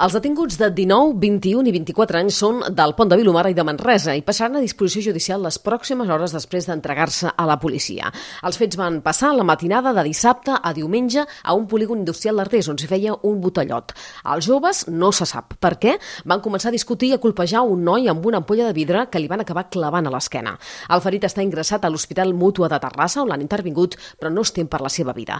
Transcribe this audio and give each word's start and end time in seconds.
Els 0.00 0.14
detinguts 0.16 0.56
de 0.56 0.70
19, 0.72 1.18
21 1.20 1.68
i 1.68 1.72
24 1.74 2.16
anys 2.22 2.36
són 2.40 2.62
del 2.72 2.94
Pont 2.96 3.10
de 3.10 3.18
Vilomara 3.20 3.50
i 3.52 3.56
de 3.56 3.64
Manresa 3.68 4.14
i 4.16 4.22
passaran 4.24 4.56
a 4.56 4.62
disposició 4.64 5.10
judicial 5.10 5.42
les 5.44 5.58
pròximes 5.60 6.08
hores 6.08 6.32
després 6.32 6.64
d'entregar-se 6.64 7.28
a 7.36 7.44
la 7.44 7.58
policia. 7.60 8.08
Els 8.48 8.56
fets 8.56 8.78
van 8.80 9.02
passar 9.04 9.34
la 9.36 9.44
matinada 9.44 9.92
de 9.92 10.04
dissabte 10.06 10.54
a 10.56 10.72
diumenge 10.72 11.20
a 11.20 11.52
un 11.52 11.66
polígon 11.68 12.00
industrial 12.00 12.40
d'Artés 12.40 12.70
on 12.72 12.80
s'hi 12.80 12.88
feia 12.88 13.18
un 13.28 13.42
botellot. 13.44 13.92
Els 14.24 14.48
joves 14.48 14.86
no 14.88 15.12
se 15.12 15.28
sap 15.28 15.58
per 15.60 15.74
què 15.82 15.98
van 16.24 16.40
començar 16.40 16.72
a 16.72 16.76
discutir 16.78 17.12
i 17.12 17.18
a 17.18 17.20
colpejar 17.20 17.66
un 17.68 17.84
noi 17.84 18.08
amb 18.08 18.24
una 18.24 18.40
ampolla 18.40 18.70
de 18.70 18.78
vidre 18.80 19.04
que 19.12 19.20
li 19.20 19.28
van 19.28 19.44
acabar 19.44 19.68
clavant 19.68 20.08
a 20.08 20.14
l'esquena. 20.16 20.56
El 20.88 21.04
ferit 21.04 21.28
està 21.28 21.44
ingressat 21.44 21.84
a 21.84 21.92
l'Hospital 21.92 22.32
Mútua 22.32 22.72
de 22.72 22.80
Terrassa 22.80 23.20
on 23.20 23.28
l'han 23.28 23.44
intervingut 23.44 24.00
però 24.16 24.32
no 24.32 24.48
es 24.48 24.56
tem 24.56 24.64
per 24.64 24.80
la 24.80 24.88
seva 24.88 25.12
vida. 25.12 25.36